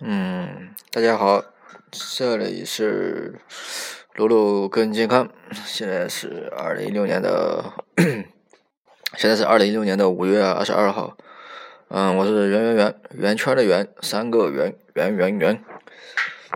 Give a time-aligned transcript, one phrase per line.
[0.00, 1.44] 嗯，大家好，
[1.92, 3.38] 这里是
[4.16, 5.30] 露露更健康。
[5.64, 7.72] 现在是二零一六年的，
[9.16, 11.16] 现在是二零一六年的五月二十二号。
[11.88, 15.64] 嗯，我是圆圆圆圆圈的圆，三个圆圆圆圆。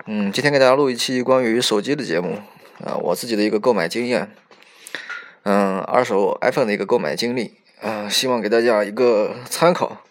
[0.06, 2.40] 嗯，今天给大家录一期关于手机的节目
[2.84, 4.34] 啊，我自己的一个购买经验。
[5.44, 10.02] 嗯，二手 iPhone 的一个购买经历啊，希望给大家一个参考。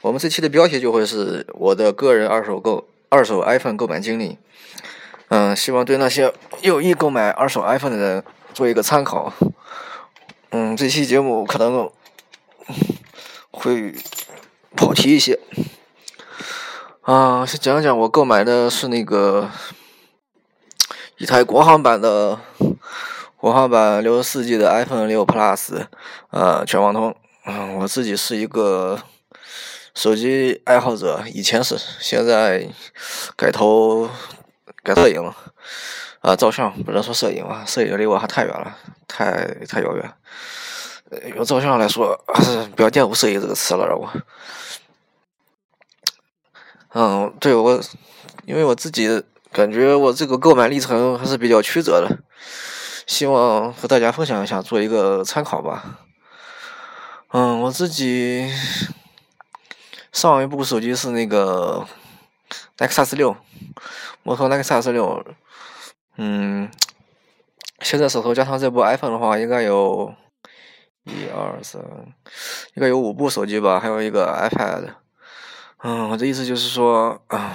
[0.00, 4.38] 我们这期的标题就会是我的个人二手购二手 iPhone 购买经历，
[5.26, 8.24] 嗯，希望对那些有意购买二手 iPhone 的人
[8.54, 9.32] 做一个参考。
[10.50, 11.90] 嗯，这期节目可能
[13.50, 13.92] 会
[14.76, 15.40] 跑题一些，
[17.02, 19.50] 啊，先讲讲我购买的是那个
[21.16, 22.38] 一台国行版的
[23.36, 25.86] 国行版六十四 G 的 iPhone 六 Plus，
[26.30, 27.16] 呃，全网通。
[27.46, 29.00] 嗯，我自己是一个。
[29.94, 32.68] 手机爱好者以前是，现在
[33.36, 34.08] 改投
[34.82, 35.34] 改摄影了
[36.20, 38.76] 啊，照相不能说摄影吧，摄影离我还太远了，
[39.08, 40.12] 太太遥远。
[41.34, 44.10] 用照相来说，还是不要玷污摄影这个词了，让我。
[46.94, 47.80] 嗯，对我，
[48.44, 52.18] 因为我自己感觉我这个购买历程还是比较曲折的，
[53.06, 56.00] 希望和大家分享一下，做一个参考吧。
[57.32, 58.52] 嗯，我自己。
[60.18, 61.86] 上一部手机是那个
[62.76, 63.36] Nexus 六，
[64.24, 65.24] 摩托 Nexus 六，
[66.16, 66.68] 嗯，
[67.82, 70.12] 现在手头加上这部 iPhone 的话，应该有
[71.04, 71.80] 一二三，
[72.74, 74.94] 应该有五部手机吧，还有一个 iPad。
[75.84, 77.54] 嗯，我的意思就是说，啊，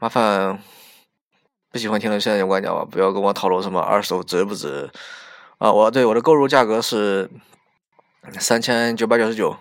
[0.00, 0.60] 麻烦
[1.70, 4.90] 不喜欢听的现在就关掉吧，不要跟我讨论什么二手值不值。
[5.58, 7.30] 啊，我对我的购入价格是
[8.40, 9.56] 三千九百九十九。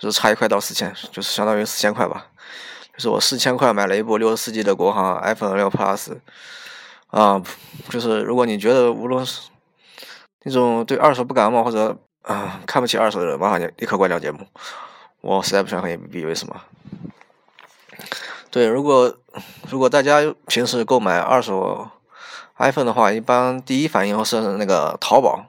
[0.00, 2.26] 就是差一块到四千，就是相当于四千块吧。
[2.94, 6.16] 就是我四千块买了一部六十四 G 的国行 iPhone 六 Plus，
[7.08, 7.40] 啊，
[7.88, 9.48] 就是如果你觉得无论是
[10.42, 14.46] 那种对二手不感冒或者啊看不起二手的人，麻烦你立刻关掉节目。
[15.20, 16.60] 我实在不喜欢和你比为什么？
[18.50, 19.14] 对，如果
[19.68, 21.88] 如果大家平时购买二手
[22.56, 25.44] iPhone 的话，一般第一反应是那个淘宝，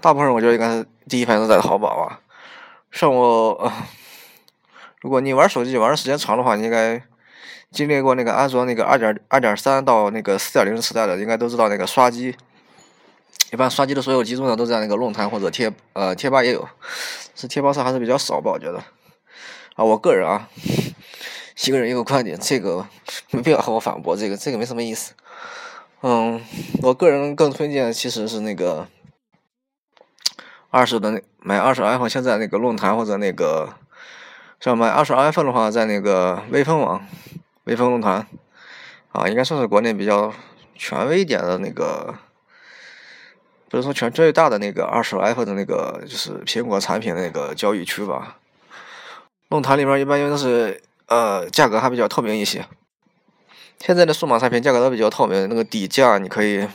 [0.00, 2.20] 大部分人我觉得应该是第一反应都在淘宝啊
[2.98, 3.70] 像我，
[5.02, 7.02] 如果你玩手机玩的时间长的话，你应该
[7.70, 12.34] 经历过那个安卓那个二点二点三到那个四点零时代的，应该都知道那个刷机。
[13.52, 16.66] 一般刷机的所有集中的都在那个论坛或者贴呃贴吧也有，
[17.34, 18.52] 是贴吧上还是比较少吧？
[18.52, 18.82] 我觉得
[19.74, 20.48] 啊，我个人啊，
[21.66, 22.88] 一个人一个观点，这个
[23.30, 25.12] 没必要和我反驳，这个这个没什么意思。
[26.00, 26.42] 嗯，
[26.80, 28.88] 我个人更推荐其实是那个。
[30.76, 33.72] 二手的那买二手 iPhone，现在那个论坛或者那个
[34.60, 37.02] 像买二手 iPhone 的话，在那个微风网、
[37.64, 38.26] 微风论坛
[39.12, 40.34] 啊，应该算是国内比较
[40.74, 42.14] 权威一点的那个，
[43.70, 48.36] 不是说全最大的那个二手 iPhone 的那个就是苹果产品的那个交易区吧。
[49.48, 52.66] 论坛里面一般因为都是呃价格还比较透明一些，
[53.78, 56.68] 现在的数码产品价格都比较透明，那个底价你可以。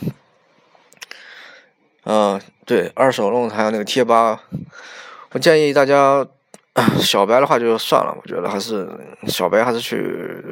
[2.04, 4.42] 嗯，对，二手论坛那个贴吧，
[5.30, 6.26] 我建议大家
[6.98, 8.88] 小白的话就算了，我觉得还是
[9.28, 10.42] 小白还是去。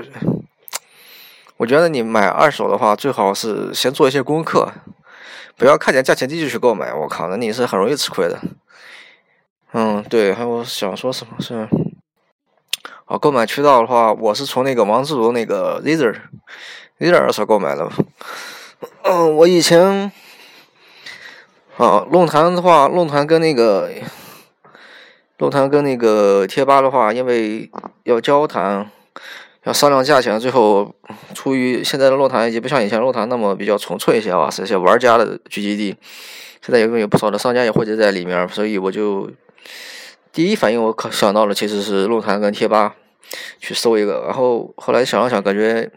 [1.56, 4.72] 我觉得你买二手的话，最好是先做一些功课，
[5.56, 6.94] 不要看见价钱低就去购买。
[6.94, 8.38] 我靠，那你是很容易吃亏的。
[9.72, 11.68] 嗯，对，还有想说什么是？
[13.06, 17.90] 哦，购买渠道的话，我是从那个王自如那个 Razer，Razer 二手购买的。
[19.02, 20.12] 嗯，我以前。
[21.80, 23.90] 啊，论坛的话，论坛跟那个
[25.38, 27.70] 论坛跟那个贴吧的话，因为
[28.04, 28.90] 要交谈，
[29.64, 30.94] 要商量价钱，最后
[31.32, 35.96] 出于现在的论坛已经不像以前论坛那么比较纯粹一些吧，是一些玩家的聚集地。
[36.60, 39.30] 现在有有不少的商家也汇集在里面，所以我就
[40.34, 42.94] 第一反应我可想到了其实是论坛跟贴吧
[43.58, 45.90] 去搜一个，然后后来想了想，感觉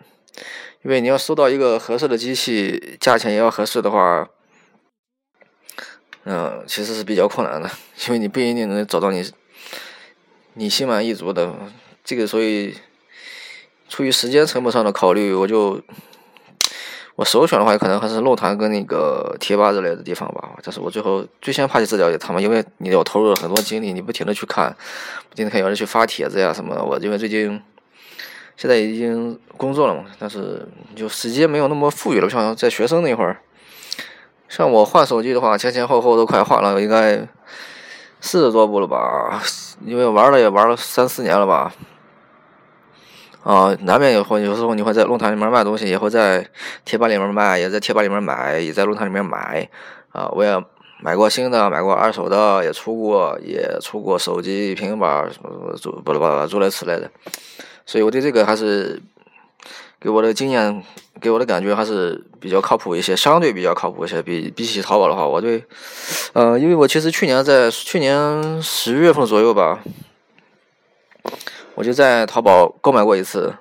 [0.84, 4.25] 因为你要搜到一个合适的机器，价钱也要合适的话。
[6.25, 7.70] 嗯，其实是比较困难的，
[8.08, 9.30] 因为你不一定能找到你
[10.54, 11.54] 你心满意足的
[12.02, 12.75] 这个，所以
[13.90, 15.81] 出于时间成本上的考虑，我就
[17.16, 20.52] 我首选的话，可能还是论坛跟那个贴吧之类的地方吧。
[20.64, 24.74] 但是我最后最先抛弃资料给他们，因为你要投入了很多精力，你不停的去看，
[25.30, 26.81] 不停的看有人去发帖子呀什么的。
[26.81, 27.62] 我因为最近
[28.56, 30.66] 现在已经工作了嘛，但是
[30.96, 33.42] 就时间没有那么富裕了，像在学生那会儿。
[34.56, 37.28] 像我换手机的话，前前后后都快换了，应该
[38.22, 39.42] 四十多部了吧？
[39.84, 41.74] 因为玩了也玩了三四年了吧。
[43.42, 46.48] 啊，难免有会有时候你会在论坛里面卖东西，也会在
[46.86, 49.68] 贴吧里面卖，也在贴吧里面买，也在论坛里面买。
[50.12, 50.64] 啊，我也
[51.02, 57.10] 买过新的，买过二手的，也出过，也出过手机、平板什么什么诸不不诸类此类的。
[57.88, 59.02] 所以我对这个还是
[60.04, 60.84] 给我的经验，
[61.22, 64.22] 给我的感觉还是比较靠谱一些，相对比较靠谱一些。
[64.22, 65.64] 比比起淘宝的话，我对，
[66.34, 69.80] 嗯，因为我其实去年在去年十月份左右吧。
[71.76, 73.56] 我就在淘宝购买过一次，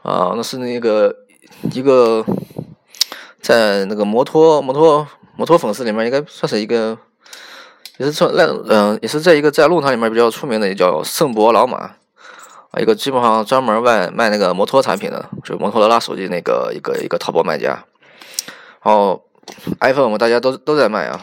[0.00, 1.14] 啊，那是那个
[1.70, 2.24] 一个
[3.42, 5.06] 在那个摩托摩托
[5.36, 6.96] 摩托粉丝里面应该算是一个，
[7.98, 11.92] 也是算那嗯，也是在一个在论坛里面比较出名的，叫圣博老马
[12.72, 17.84] 啊，一个基本上专门卖卖那个摩托产品的，就摩托罗拉手机那个一个一个淘宝卖家。
[18.82, 19.22] 然后
[19.80, 21.20] iPhone 我们大家都都在卖啊，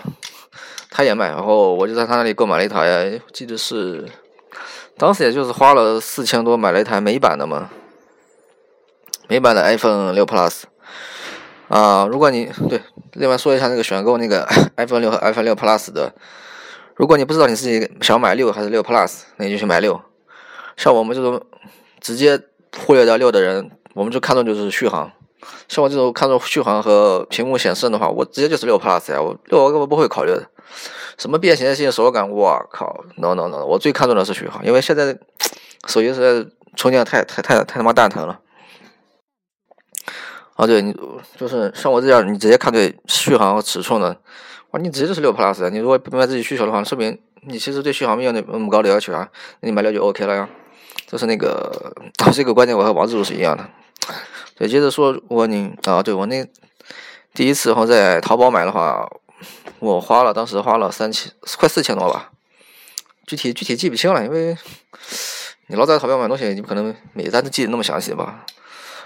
[0.90, 4.07] 他也卖，然后我就在他那里购买了一台，记得是。
[4.98, 7.69] 当时也就是花了四千多买了一台美版的嘛，
[9.30, 10.63] 美版的 iPhone 六 Plus
[11.69, 12.06] 啊。
[12.12, 12.81] 如果你对，
[13.13, 16.13] 另外说一下那个选购那个 iPhone 六和 iPhone 六 Plus 的，
[16.96, 20.01] 如果你不知道你自己想买六还是六 Plus，那你就去买六。
[20.80, 21.46] 像我们这种
[22.00, 22.42] 直接
[22.78, 25.12] 忽略掉六的人，我们就看重就是续航。
[25.68, 30.50] 像我这种看重续航和屏幕显示的话，我直接就是六 Plus 呀，我六我根本不会考虑的。
[31.18, 33.66] 什么便携性、手感，我靠，no no no！
[33.66, 35.18] 我最看重的是续航，因为现在
[35.86, 38.40] 手机是充电太太太太他妈蛋疼了。
[40.56, 40.96] 啊，对你
[41.38, 44.18] 就是像我这样，你直接看对续航和尺寸的，
[44.72, 45.70] 哇，你直接就是六 plus。
[45.72, 49.28] 你如果不明白自己需求的话，说明你其实对续航没有那么高的要求啊，
[49.60, 50.48] 那你买六就 OK 了呀。
[51.10, 51.94] 就是那个
[52.32, 53.70] 这个观点，我和王自如是一样的。
[54.56, 56.46] 对，接着说，我你啊，对我那
[57.34, 59.10] 第一次后在淘宝买的话。
[59.80, 62.32] 我花了，当时花了三千，快四千多吧，
[63.26, 64.58] 具体具体记不清了，因为
[65.68, 68.46] 你老在淘宝买东西，你不可能每单都记得那么详细吧。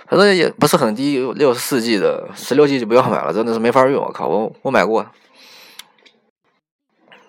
[0.07, 4.03] 反正也不是很低，六十四 G 的，十六 G 就不要买了，真的是没法用。
[4.03, 5.05] 我靠，我我买过，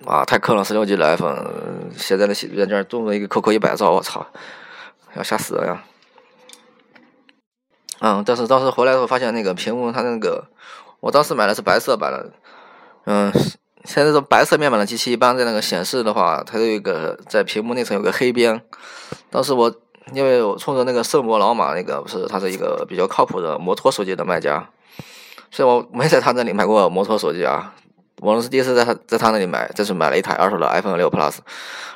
[0.06, 1.44] 啊，太坑了，十六 G 的 iPhone，
[1.98, 4.26] 现在的软件动了一个 QQ 一百兆，我操，
[5.16, 5.84] 要吓死了呀！
[8.00, 10.48] 嗯，但是当时回来的时候发现那个屏幕它那个，
[11.00, 12.32] 我当时买的是白色版的。
[13.06, 13.32] 嗯，
[13.84, 18.60] 现在这种白色面板的机器，一般在那个显示的话，它都有一个在屏幕内层有个黑边。
[19.30, 19.72] 当时我
[20.12, 24.68] 因为我冲着那个圣魔老马那个不是，他是一个比较靠谱的摩托手机的卖家，
[25.50, 27.74] 所以我没在他那里买过摩托手机啊。
[28.24, 31.36] 我是第一次在他在他那里买，这是买了一台二手的 iPhone 六 Plus，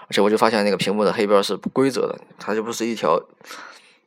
[0.03, 3.19] 而且我就发现那个屏幕的黑边是不规则的，它就不是一条，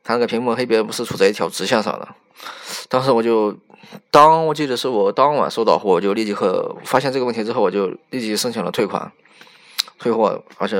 [0.04, 2.08] 它那个屏幕黑边不是处在一条直线上的。
[2.88, 3.56] 当时我就。
[4.10, 9.12] 当我记得是我当晚收到货，我就立即和发现这个问题之后，我就立即申请了退款、
[9.98, 10.42] 退货。
[10.56, 10.78] 而且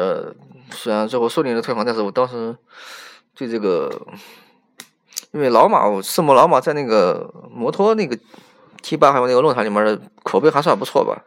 [0.71, 2.57] 虽然最后顺利的退款，但是我当时
[3.35, 3.91] 对这个，
[5.33, 8.19] 因为老马圣母老马在那个摩托那个
[8.83, 11.25] T 八还有那个论坛里面的口碑还算不错吧。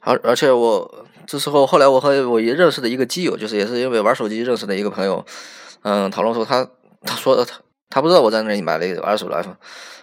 [0.00, 5.24] 而而且我这时候后来我和我一认识的一个基友，就是也是因为玩手机认识的一个朋友，
[5.82, 6.66] 嗯，讨论说他
[7.02, 7.60] 他说的他。
[7.88, 9.56] 他不知道我在那里买了一个二手的 iPhone，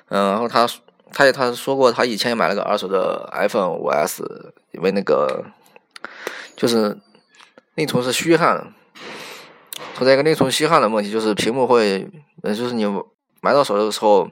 [0.08, 0.66] 嗯，然后他
[1.12, 4.24] 他也他说过他以前也买了个二手的 iPhone 五 S，
[4.72, 5.44] 因为那个
[6.56, 6.98] 就是
[7.76, 8.74] 内存是虚焊，
[9.96, 12.10] 存在一个内存虚焊的问题，就是屏幕会，
[12.42, 12.86] 呃，就是你
[13.42, 14.32] 买到手的时候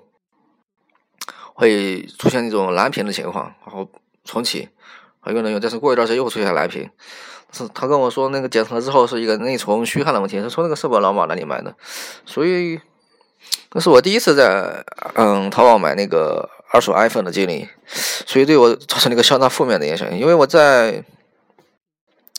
[1.54, 3.90] 会出现那种蓝屏的情况，然后
[4.24, 4.70] 重启
[5.20, 6.90] 还又能用，但是过一段时间又会出现蓝屏。
[7.52, 11.76] 是他跟我说那个检测之后是一个内存虚焊的问题，是从那个社保老马那里买的，
[12.26, 12.80] 所以。
[13.74, 14.84] 那是我第一次在
[15.16, 20.16] 嗯淘宝买那个二手 iPhone 的经历，所以对我造成了一个相当负面的影响。
[20.16, 21.04] 因为我在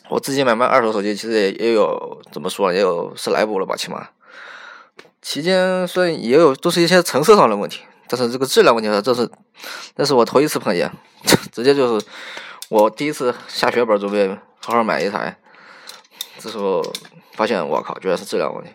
[0.09, 4.09] 我自己买卖二手手机，其实也也有怎么说，也有十来部了吧，起码。
[5.23, 7.81] 期间虽然也有都是一些成色上的问题，
[8.15, 9.27] 但是这个质量问题，这是
[9.95, 10.91] 那是我头一次碰见，
[11.51, 12.05] 直接就是
[12.69, 14.29] 我第一次下血本准备
[14.59, 15.35] 好好买一台，
[16.37, 16.85] 这时候
[17.31, 18.69] 发现我靠，居然是质量问题。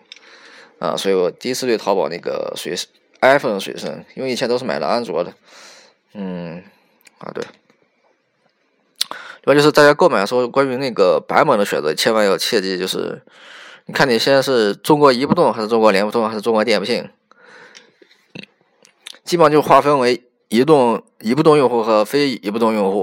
[0.79, 2.75] 啊，所以我第一次对淘宝那个水
[3.21, 5.33] iPhone 水深，因为以前都是买的安卓的，
[6.13, 6.61] 嗯，
[7.19, 7.41] 啊对，
[9.45, 13.21] 另外就是大家购买的时候，关于那个版本的选择，千万要切记，就是
[13.85, 17.09] 你看你现在是中国移不动还是中国联不通还是中国电不信，
[19.29, 22.97] 基本上就划分为移动移不动用户和非移不动用户。